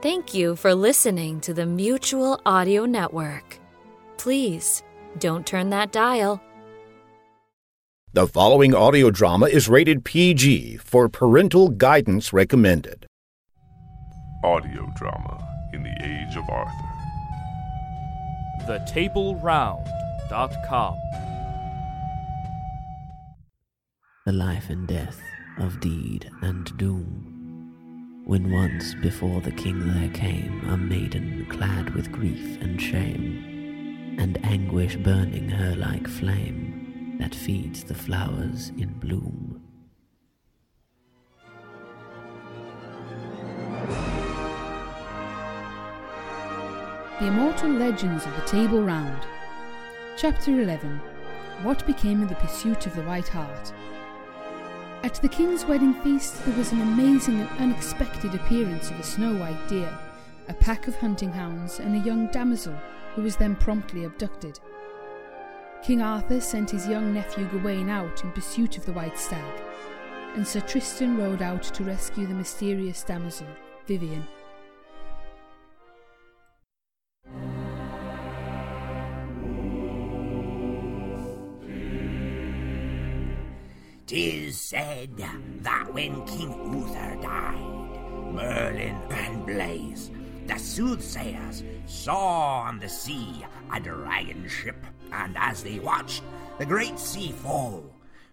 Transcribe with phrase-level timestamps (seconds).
[0.00, 3.58] Thank you for listening to the Mutual Audio Network.
[4.16, 4.84] Please
[5.18, 6.40] don't turn that dial.
[8.12, 13.06] The following audio drama is rated PG for parental guidance recommended.
[14.44, 16.72] Audio drama in the Age of Arthur.
[18.66, 20.96] TheTableRound.com.
[24.26, 25.18] the life and death
[25.58, 27.27] of deed and doom.
[28.28, 34.38] When once before the king there came a maiden clad with grief and shame, and
[34.44, 39.62] anguish burning her like flame that feeds the flowers in bloom.
[47.20, 49.26] The Immortal Legends of the Table Round.
[50.18, 51.00] Chapter 11
[51.62, 53.72] What Became of the Pursuit of the White Hart.
[55.04, 59.36] At the king's wedding feast, there was an amazing and unexpected appearance of a snow
[59.36, 59.96] white deer,
[60.48, 62.76] a pack of hunting hounds, and a young damsel
[63.14, 64.58] who was then promptly abducted.
[65.84, 69.62] King Arthur sent his young nephew Gawain out in pursuit of the white stag,
[70.34, 73.46] and Sir Tristan rode out to rescue the mysterious damsel,
[73.86, 74.26] Vivian.
[84.08, 85.18] Tis said
[85.60, 90.10] that when King Uther died, Merlin and Blaise,
[90.46, 96.22] the soothsayers, saw on the sea a dragon ship, and as they watched
[96.58, 97.84] the great sea fall,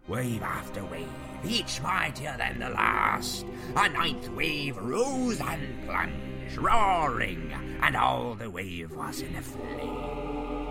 [0.07, 1.09] wave after wave,
[1.43, 8.49] each mightier than the last, a ninth wave rose and plunged, roaring, and all the
[8.49, 10.64] wave was in a flame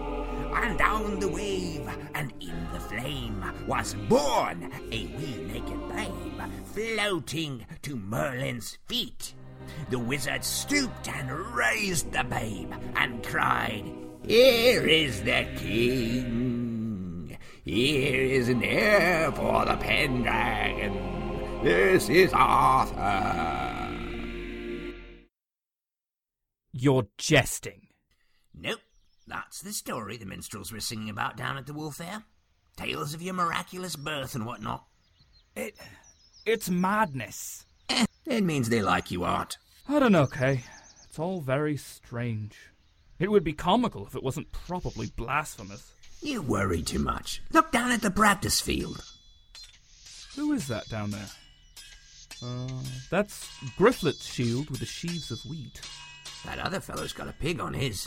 [0.55, 6.41] and down the wave, and in the flame was born a wee naked babe,
[6.73, 9.35] floating to Merlin's feet.
[9.91, 13.85] The wizard stooped and raised the babe, and cried,
[14.27, 17.39] Here is the king!
[17.65, 21.63] Here is an heir for the Pendragon!
[21.65, 23.75] This is Arthur!
[26.73, 27.87] You're jesting.
[28.53, 28.84] Nope.
[29.27, 32.25] That's the story the minstrels were singing about down at the Wool Fair.
[32.77, 34.85] Tales of your miraculous birth and whatnot.
[35.57, 35.77] It.
[36.45, 37.65] It's madness.
[37.89, 39.57] Eh, it means they like you, Art.
[39.89, 40.65] I don't know, Kay.
[41.05, 42.57] It's all very strange.
[43.19, 45.93] It would be comical if it wasn't probably blasphemous.
[46.21, 47.43] You worry too much.
[47.53, 49.05] Look down at the practice field.
[50.37, 51.29] Who is that down there?
[52.43, 53.49] Uh, that's
[53.79, 55.81] Griflet's shield with the sheaves of wheat.
[56.45, 58.07] That other fellow's got a pig on his.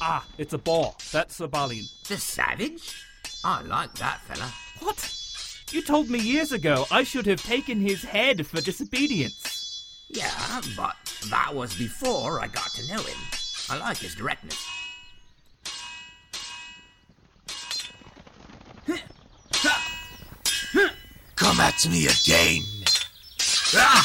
[0.00, 0.94] Ah, it's a boar.
[1.12, 1.84] That's a Balin.
[2.08, 3.02] The savage?
[3.44, 4.50] I like that fella.
[4.80, 5.10] What?
[5.70, 10.06] You told me years ago I should have taken his head for disobedience.
[10.08, 10.94] Yeah, but
[11.30, 13.18] that was before I got to know him.
[13.70, 14.64] I like his directness.
[21.36, 22.62] Come at me again.
[23.74, 24.04] Ah!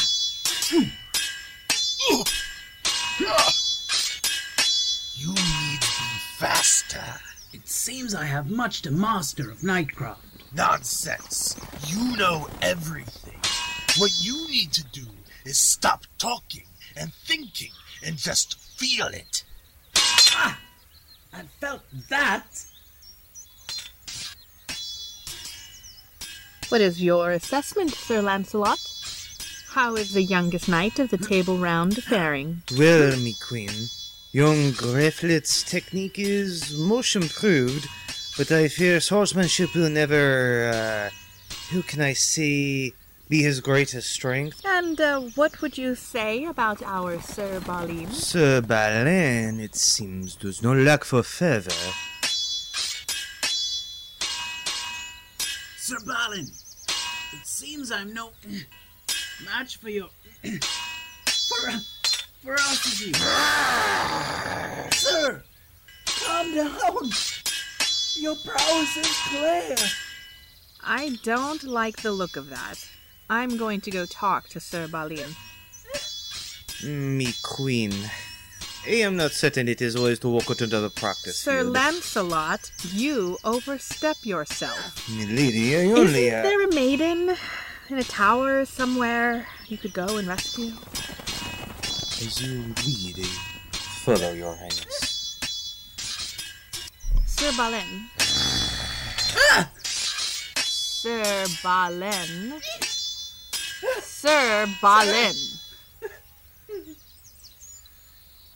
[6.50, 7.20] You need to be faster.
[7.52, 10.18] It seems I have much to master of Knightcraft.
[10.54, 11.56] Nonsense.
[11.86, 13.38] You know everything.
[13.98, 15.06] What you need to do
[15.44, 16.64] is stop talking
[16.96, 17.70] and thinking
[18.04, 19.44] and just feel it.
[19.96, 20.58] Ah!
[21.32, 22.64] I felt that.
[26.68, 28.78] What is your assessment, Sir Lancelot?
[29.70, 32.62] How is the youngest knight of the Table Round faring?
[32.76, 33.70] Well, me queen,
[34.32, 37.88] young Griflet's technique is much improved,
[38.38, 41.10] but I fear his horsemanship will never, uh,
[41.72, 42.92] who can I say,
[43.28, 44.62] be his greatest strength.
[44.64, 48.10] And uh, what would you say about our Sir Balin?
[48.10, 51.70] Sir Balin, it seems, does no lack for fervor.
[55.76, 58.30] Sir Balin, it seems I'm no
[59.44, 60.08] match for your
[60.44, 61.70] for
[62.42, 63.12] ferocity.
[64.92, 65.42] Sir,
[66.06, 67.10] calm down.
[68.16, 69.76] Your prowess is clear.
[70.82, 72.88] I don't like the look of that.
[73.28, 75.36] I'm going to go talk to Sir Balin.
[76.84, 77.92] Me queen,
[78.86, 81.74] I am not certain it is wise to walk out into the practice Sir field.
[81.74, 85.06] Lancelot, you overstep yourself.
[85.10, 86.28] Milady, I only...
[86.28, 87.36] Isn't uh, there a maiden
[87.90, 90.72] in a tower somewhere you could go and rescue?
[92.22, 95.38] As you lead, I follow your highness.
[97.24, 98.10] Sir Balin.
[99.82, 102.60] Sir Balin.
[104.02, 105.34] Sir Balin.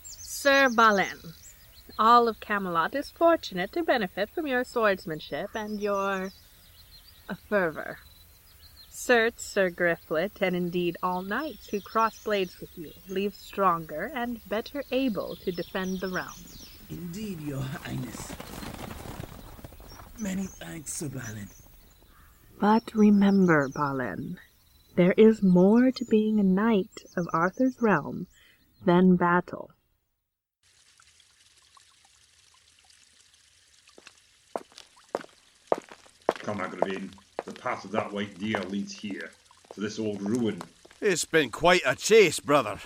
[0.03, 1.33] Sir Balin,
[1.97, 6.31] all of Camelot is fortunate to benefit from your swordsmanship and your
[7.49, 7.97] fervor.
[8.97, 14.39] Certes, Sir Griflet, and indeed all knights who cross blades with you, leave stronger and
[14.47, 16.45] better able to defend the realm.
[16.89, 18.31] Indeed, your highness.
[20.17, 21.49] Many thanks, Sir Balin.
[22.57, 24.39] But remember, Balin,
[24.95, 28.27] there is more to being a knight of Arthur's realm
[28.85, 29.71] than battle.
[36.39, 37.11] Come, Agravain.
[37.45, 39.31] The path of that white deer leads here,
[39.73, 40.61] to this old ruin.
[40.99, 42.79] It's been quite a chase, brother.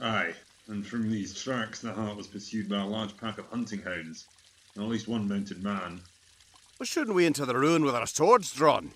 [0.00, 0.34] Aye,
[0.68, 4.26] and from these tracks the hart was pursued by a large pack of hunting hounds,
[4.74, 6.02] and at least one mounted man.
[6.78, 8.92] Well, shouldn't we enter the ruin with our swords drawn?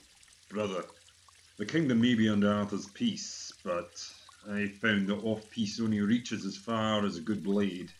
[0.51, 0.85] Brother,
[1.57, 3.93] the kingdom may be under Arthur's peace, but
[4.51, 7.91] I found that off peace only reaches as far as a good blade.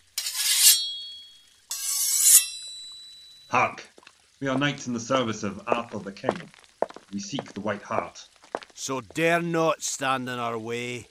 [3.49, 3.89] Hark!
[4.41, 6.51] We are knights in the service of Arthur the King.
[7.13, 8.29] We seek the White Hart.
[8.75, 11.07] So dare not stand in our way.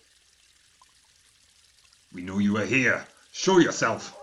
[2.14, 3.06] We know you are here.
[3.32, 4.16] Show yourself.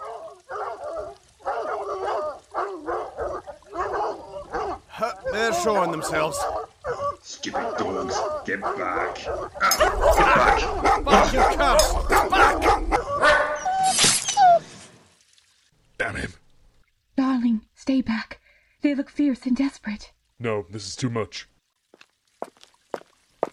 [5.32, 6.38] They're showing themselves.
[7.22, 9.18] Stupid dogs, get back.
[9.62, 11.94] Ah, Back, you curse!
[12.30, 12.60] Back!
[15.98, 16.32] Damn him.
[17.16, 18.40] Darling, stay back.
[18.82, 20.12] They look fierce and desperate.
[20.40, 21.46] No, this is too much.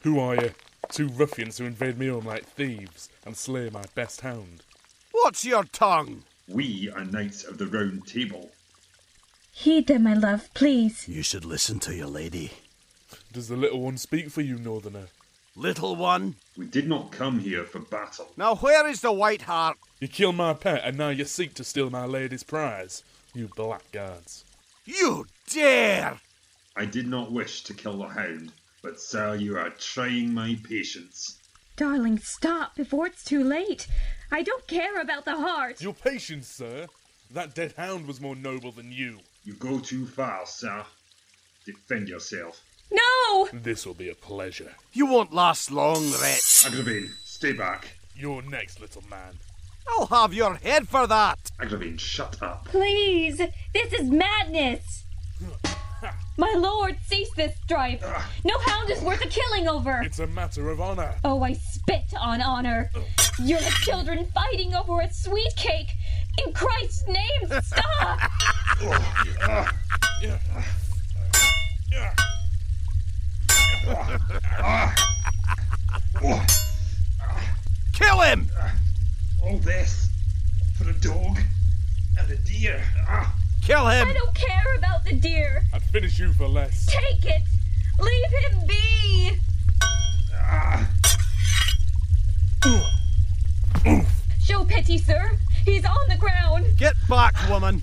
[0.02, 0.52] Who are you?
[0.90, 4.64] Two ruffians who invade me home like thieves and slay my best hound.
[5.12, 6.24] What's your tongue?
[6.48, 8.50] We are knights of the Round Table.
[9.52, 11.08] Heed them, my love, please.
[11.08, 12.54] You should listen to your lady.
[13.32, 15.08] Does the little one speak for you, Northerner?
[15.56, 16.36] Little one?
[16.58, 18.30] We did not come here for battle.
[18.38, 19.78] Now where is the White Hart?
[20.00, 23.04] You killed my pet and now you seek to steal my lady's prize.
[23.36, 24.44] You blackguards.
[24.88, 26.18] You dare!
[26.78, 31.38] I did not wish to kill the hound, but sir, you are trying my patience.
[31.76, 33.86] Darling, stop before it's too late.
[34.32, 35.82] I don't care about the hart.
[35.82, 36.88] Your patience, sir.
[37.32, 39.20] That dead hound was more noble than you.
[39.44, 40.86] You go too far, sir.
[41.66, 42.64] Defend yourself.
[42.90, 43.50] No!
[43.52, 44.74] This will be a pleasure.
[44.94, 46.64] You won't last long, wretch.
[46.64, 47.98] Agravain, stay back.
[48.16, 49.38] You're next, little man.
[49.90, 51.52] I'll have your head for that.
[51.60, 52.66] Agravain, shut up.
[52.66, 53.38] Please!
[53.38, 55.06] This is madness!
[56.38, 58.04] My lord, cease this strife!
[58.44, 60.02] No hound is worth a killing over!
[60.04, 61.16] It's a matter of honor.
[61.24, 62.92] Oh, I spit on honor!
[63.40, 65.90] You're the children fighting over a sweet cake!
[66.46, 68.20] In Christ's name, stop!
[77.94, 78.52] Kill him!
[79.44, 80.10] All this
[80.78, 81.40] for a dog
[82.20, 82.84] and a deer.
[83.08, 83.36] Ah.
[83.62, 84.08] Kill him!
[84.08, 85.64] I don't care about the deer!
[85.74, 86.86] I'd finish you for less.
[86.86, 87.42] Take it!
[88.00, 89.32] Leave him be!
[90.34, 90.90] Ah.
[94.42, 95.38] Show pity, sir!
[95.66, 96.66] He's on the ground!
[96.78, 97.82] Get back, woman!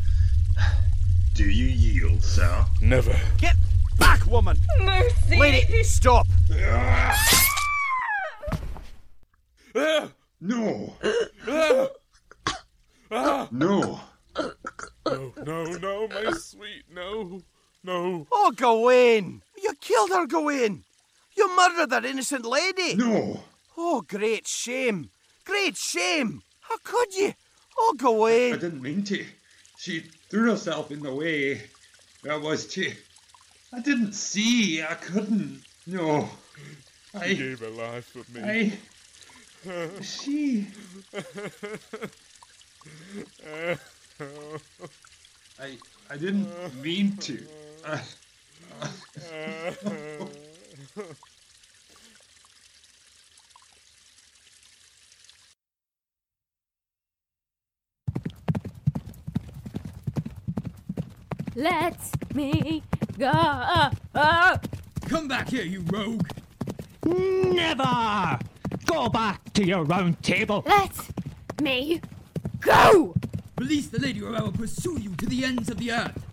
[1.35, 2.65] Do you yield, sir?
[2.81, 3.15] Never.
[3.39, 3.57] Get
[3.99, 4.57] back, woman!
[4.81, 5.37] Mercy!
[5.37, 6.27] Lady, stop!
[6.51, 7.15] Ah!
[10.47, 10.93] No.
[11.49, 11.89] Ah!
[13.11, 13.49] Ah!
[13.51, 13.99] No.
[15.07, 17.41] No, no, no, my sweet, no,
[17.83, 18.27] no.
[18.31, 19.41] Oh, Gawain!
[19.63, 20.85] You killed her, Gawain!
[21.35, 22.95] You murdered that innocent lady!
[22.95, 23.41] No.
[23.79, 25.09] Oh, great shame!
[25.47, 26.43] Great shame!
[26.61, 27.33] How could you?
[27.79, 28.55] Oh, Gawain!
[28.55, 28.61] I Gawain!
[28.61, 29.25] didn't mean to.
[29.79, 31.63] She threw herself in the way.
[32.23, 32.93] That was to.
[33.73, 34.83] I didn't see.
[34.83, 35.63] I couldn't.
[35.87, 36.29] No.
[37.13, 37.33] She I.
[37.33, 38.43] gave her life for me.
[38.43, 38.73] I.
[40.03, 40.67] She.
[45.59, 45.79] I.
[46.11, 46.49] I didn't
[46.83, 47.39] mean to.
[61.57, 61.99] Let
[62.35, 62.83] me
[63.19, 63.33] go.
[65.09, 66.29] Come back here, you rogue!
[67.05, 68.39] Never!
[68.95, 70.63] Go back to your round table.
[70.65, 70.93] Let
[71.61, 72.01] me
[72.61, 73.17] go.
[73.59, 76.25] Release the lady or I will pursue you to the ends of the earth!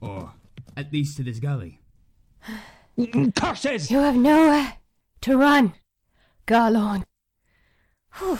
[0.00, 0.32] or,
[0.78, 1.82] at least to this gully.
[3.36, 3.90] Curses!
[3.90, 4.78] You have nowhere
[5.20, 5.74] to run,
[6.46, 7.04] Garlon.
[8.14, 8.38] Whew.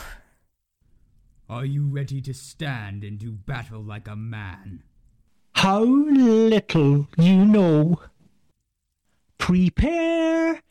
[1.47, 4.81] Are you ready to stand and do battle like a man?
[5.53, 8.01] How little you know.
[9.37, 10.61] Prepare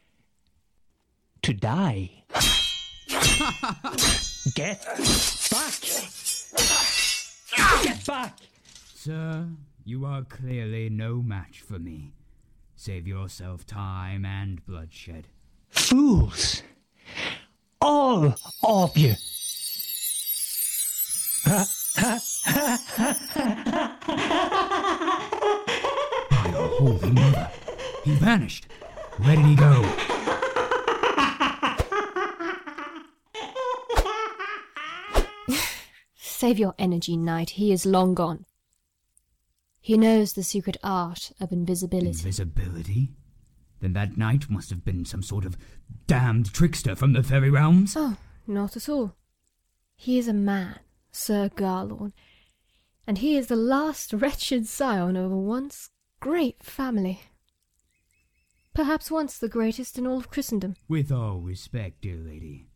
[1.46, 2.10] to die.
[4.56, 4.84] Get
[5.48, 5.80] back!
[7.84, 8.38] Get back!
[8.92, 9.46] Sir,
[9.84, 12.14] you are clearly no match for me.
[12.74, 15.28] Save yourself time and bloodshed.
[15.68, 16.64] Fools!
[17.80, 18.34] All
[18.64, 19.14] of you!
[21.44, 21.68] By
[26.50, 27.50] the Holy Mother!
[28.02, 28.66] He vanished!
[29.18, 30.05] Where did he go?
[36.46, 37.50] Save your energy, knight.
[37.50, 38.46] He is long gone.
[39.80, 42.10] He knows the secret art of invisibility.
[42.10, 43.10] Invisibility?
[43.80, 45.58] Then that knight must have been some sort of
[46.06, 47.96] damned trickster from the fairy realms?
[47.96, 49.16] Oh, not at all.
[49.96, 50.78] He is a man,
[51.10, 52.12] Sir Garlon,
[53.08, 57.22] and he is the last wretched scion of a once great family.
[58.72, 60.76] Perhaps once the greatest in all of Christendom.
[60.86, 62.68] With all respect, dear lady,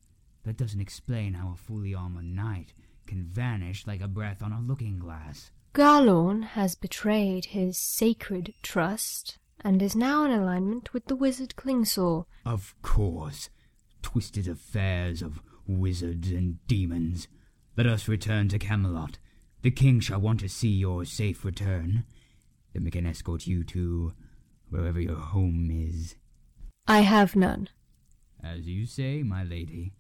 [0.43, 2.75] that doesn't explain how a fully armored knight
[3.11, 5.50] can vanish like a breath on a looking glass.
[5.75, 12.26] Garlon has betrayed his sacred trust and is now in alignment with the wizard Klingsor.
[12.47, 13.50] Of course.
[14.00, 17.26] Twisted affairs of wizards and demons.
[17.76, 19.19] Let us return to Camelot.
[19.62, 22.05] The king shall want to see your safe return.
[22.73, 24.12] Then we can escort you to
[24.69, 26.14] wherever your home is.
[26.87, 27.71] I have none.
[28.43, 29.95] As you say, my lady.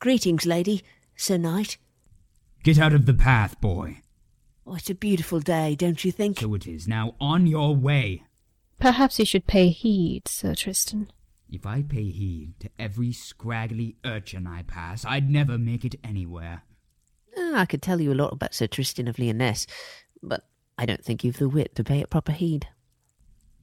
[0.00, 0.84] Greetings, lady,
[1.16, 1.76] Sir Knight.
[2.62, 4.00] Get out of the path, boy.
[4.64, 6.38] Oh, it's a beautiful day, don't you think?
[6.38, 6.86] So it is.
[6.86, 8.22] Now on your way.
[8.78, 11.10] Perhaps you should pay heed, Sir Tristan.
[11.50, 16.62] If I pay heed to every scraggly urchin I pass, I'd never make it anywhere.
[17.36, 19.66] Uh, I could tell you a lot about Sir Tristan of Lyonesse,
[20.22, 20.44] but
[20.76, 22.68] I don't think you've the wit to pay it proper heed.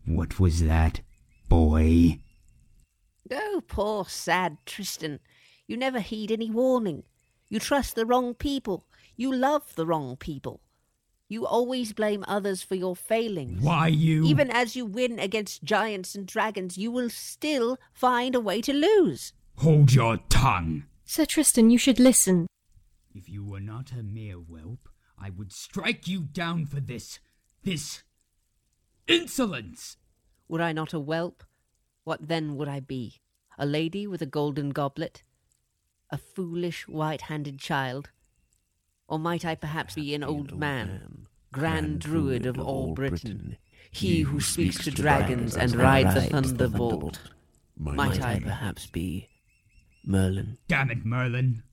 [0.06, 1.00] What was that,
[1.48, 2.20] boy?
[3.32, 5.20] Oh, poor sad Tristan.
[5.68, 7.04] You never heed any warning.
[7.50, 8.86] You trust the wrong people.
[9.16, 10.62] You love the wrong people.
[11.28, 13.64] You always blame others for your failings.
[13.64, 14.26] Why, you.
[14.26, 18.74] Even as you win against giants and dragons, you will still find a way to
[18.74, 19.34] lose.
[19.58, 20.84] Hold your tongue.
[21.04, 22.48] Sir Tristan, you should listen.
[23.14, 27.20] If you were not a mere whelp, I would strike you down for this.
[27.64, 28.04] This.
[29.08, 29.98] insolence!
[30.48, 31.44] Were I not a whelp,
[32.04, 33.22] what then would I be?
[33.58, 35.24] A lady with a golden goblet?
[36.16, 38.10] A foolish white handed child?
[39.06, 43.58] Or might I perhaps be an old man, grand druid of all Britain,
[43.92, 47.20] he who speaks to dragons and rides a thunderbolt?
[47.78, 49.28] Might I perhaps be
[50.06, 50.58] Merlin?
[50.70, 51.64] Damn it, Merlin!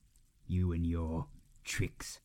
[0.45, 1.27] You and your
[1.63, 2.19] tricks.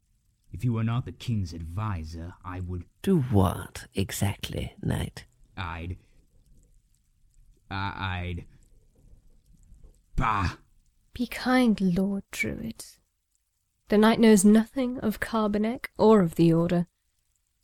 [0.52, 2.82] If you were not the king's advisor, I would.
[3.00, 5.24] Do what exactly, knight?
[5.56, 5.98] I'd.
[7.70, 8.44] I'd.
[10.16, 10.56] Bah!
[11.18, 12.84] Be kind, Lord Druid.
[13.88, 16.86] The knight knows nothing of Carbonek or of the Order.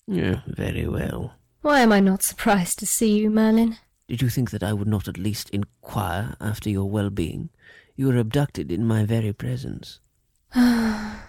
[0.08, 1.34] Yeah, very well.
[1.62, 3.76] Why am I not surprised to see you, Merlin?
[4.08, 7.50] Did you think that I would not at least inquire after your well being?
[7.94, 10.00] You were abducted in my very presence.
[10.56, 11.20] it's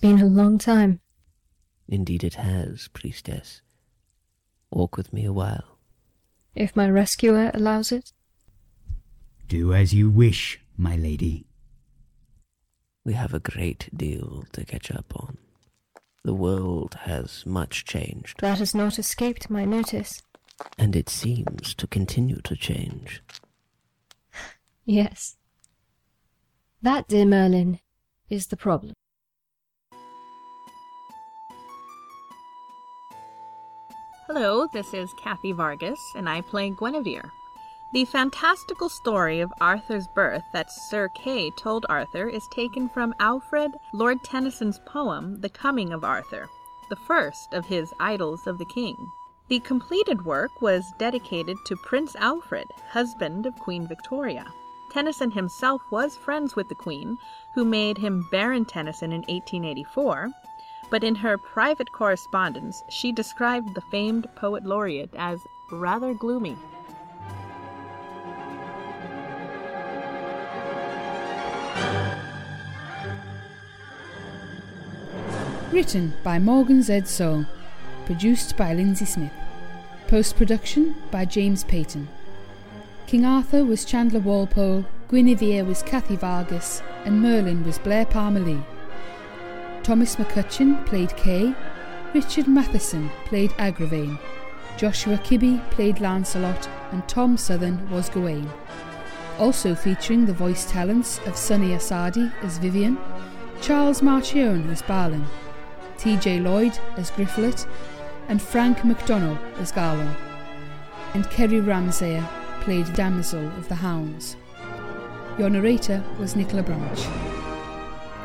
[0.00, 1.00] been a long time.
[1.86, 3.60] Indeed it has, priestess.
[4.70, 5.76] Walk with me a while.
[6.54, 8.14] If my rescuer allows it.
[9.48, 11.46] Do as you wish, my lady.
[13.04, 15.38] We have a great deal to catch up on.
[16.24, 18.40] The world has much changed.
[18.40, 20.22] That has not escaped my notice.
[20.78, 23.22] And it seems to continue to change.
[24.84, 25.36] Yes.
[26.80, 27.80] That, dear Merlin,
[28.30, 28.94] is the problem.
[34.26, 37.30] Hello, this is Kathy Vargas, and I play Guinevere.
[37.90, 43.78] The fantastical story of Arthur's birth that Sir Kay told Arthur is taken from Alfred
[43.94, 46.50] Lord Tennyson's poem, The Coming of Arthur,
[46.90, 49.10] the first of his Idylls of the King.
[49.48, 54.44] The completed work was dedicated to Prince Alfred, husband of Queen Victoria.
[54.90, 57.16] Tennyson himself was friends with the Queen,
[57.54, 60.28] who made him Baron Tennyson in 1884,
[60.90, 66.58] but in her private correspondence, she described the famed poet laureate as rather gloomy.
[75.70, 77.02] Written by Morgan Z.
[77.04, 77.44] Soul.
[78.06, 79.32] Produced by Lindsay Smith.
[80.06, 82.08] Post production by James Payton.
[83.06, 88.62] King Arthur was Chandler Walpole, Guinevere was Kathy Vargas, and Merlin was Blair Palmer Lee.
[89.82, 91.54] Thomas McCutcheon played Kay,
[92.14, 94.18] Richard Matheson played Agravain,
[94.78, 98.50] Joshua Kibbe played Lancelot, and Tom Southern was Gawain.
[99.38, 102.96] Also featuring the voice talents of Sunny Asadi as Vivian,
[103.60, 105.26] Charles Marchione as Balin,
[105.98, 107.66] TJ Lloyd as Griflet,
[108.28, 110.14] and Frank McDonnell as Garlon.
[111.14, 112.26] And Kerry Ramsayer
[112.60, 114.36] played Damsel of the Hounds.
[115.38, 117.06] Your narrator was Nicola Branch.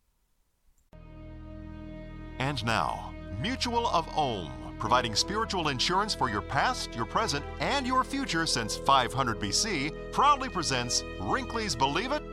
[2.39, 8.03] And now, Mutual of Ulm, providing spiritual insurance for your past, your present, and your
[8.03, 12.23] future since 500 BC, proudly presents Wrinkley's Believe It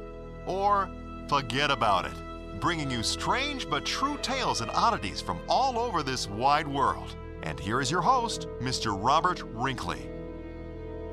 [0.47, 0.89] or
[1.29, 2.15] Forget About It,
[2.61, 7.17] bringing you strange but true tales and oddities from all over this wide world.
[7.43, 8.97] And here is your host, Mr.
[8.97, 10.09] Robert Wrinkley.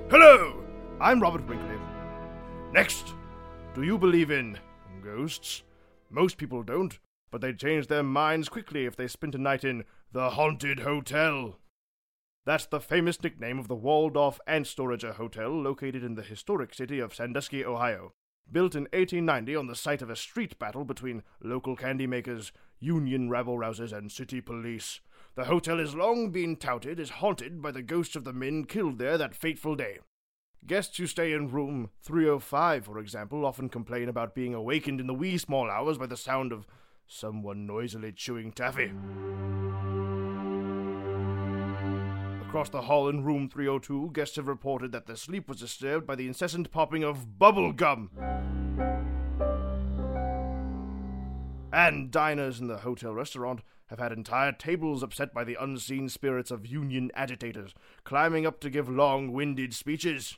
[0.10, 0.64] Hello,
[1.02, 1.80] I'm Robert Wrinkley.
[2.72, 3.14] Next,
[3.74, 4.60] do you believe in
[5.04, 5.64] ghosts?
[6.10, 7.00] Most people don't,
[7.32, 11.58] but they change their minds quickly if they spent a night in the Haunted Hotel.
[12.46, 17.00] That's the famous nickname of the walled off Anstorager Hotel located in the historic city
[17.00, 18.14] of Sandusky, Ohio.
[18.52, 23.32] Built in 1890 on the site of a street battle between local candy makers, union
[23.32, 25.02] rabble rousers, and city police.
[25.34, 29.00] The hotel has long been touted as haunted by the ghosts of the men killed
[29.00, 29.98] there that fateful day.
[30.68, 35.14] Guests who stay in room 305, for example, often complain about being awakened in the
[35.16, 36.68] wee small hours by the sound of
[37.08, 38.92] someone noisily chewing taffy.
[42.54, 46.14] Across the hall in room 302, guests have reported that their sleep was disturbed by
[46.14, 48.12] the incessant popping of bubble gum.
[51.74, 56.52] And diners in the hotel restaurant have had entire tables upset by the unseen spirits
[56.52, 60.38] of union agitators, climbing up to give long winded speeches.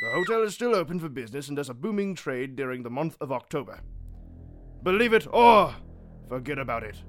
[0.00, 3.16] The hotel is still open for business and does a booming trade during the month
[3.20, 3.80] of October.
[4.84, 5.74] Believe it or
[6.28, 7.02] forget about it.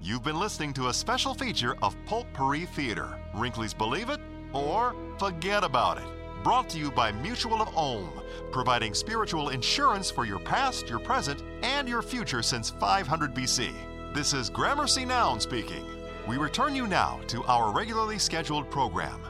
[0.00, 4.20] You've been listening to a special feature of Potpourri Theater, Wrinkley's Believe It
[4.52, 6.04] or Forget About It,
[6.44, 8.08] brought to you by Mutual of Ulm,
[8.52, 13.74] providing spiritual insurance for your past, your present, and your future since 500 BC.
[14.14, 15.84] This is Gramercy Noun speaking.
[16.28, 19.20] We return you now to our regularly scheduled program.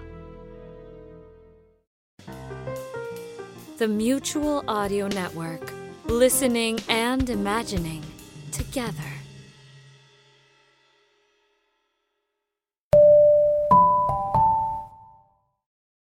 [3.78, 5.72] The Mutual Audio Network.
[6.04, 8.02] Listening and imagining
[8.52, 9.17] together.